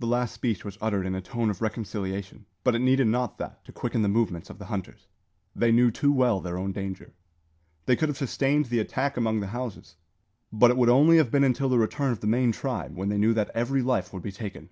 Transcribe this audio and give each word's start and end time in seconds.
The 0.00 0.08
last 0.08 0.32
speech 0.34 0.64
was 0.64 0.76
uttered 0.80 1.06
in 1.06 1.14
a 1.14 1.20
tone 1.20 1.50
of 1.50 1.62
reconciliation; 1.62 2.46
but 2.64 2.74
it 2.74 2.80
needed 2.80 3.06
not 3.06 3.38
that 3.38 3.64
to 3.66 3.70
quicken 3.70 4.02
the 4.02 4.08
movements 4.08 4.50
of 4.50 4.58
the 4.58 4.64
hunters. 4.64 5.06
They 5.54 5.70
knew 5.70 5.92
too 5.92 6.10
well 6.12 6.40
their 6.40 6.58
own 6.58 6.72
danger. 6.72 7.14
They 7.84 7.94
could 7.94 8.08
have 8.08 8.18
sustained 8.18 8.64
the 8.66 8.80
attack 8.80 9.16
among 9.16 9.38
the 9.38 9.46
houses, 9.54 9.94
but 10.52 10.72
it 10.72 10.76
would 10.76 10.88
only 10.90 11.16
have 11.18 11.30
been 11.30 11.44
until 11.44 11.68
the 11.68 11.78
return 11.78 12.10
of 12.10 12.18
the 12.18 12.26
main 12.26 12.50
tribe, 12.50 12.96
when 12.96 13.08
they 13.08 13.18
knew 13.18 13.34
that 13.34 13.50
every 13.54 13.82
life 13.82 14.12
would 14.12 14.24
be 14.24 14.32
taken. 14.32 14.68